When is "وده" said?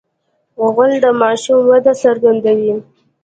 1.69-1.93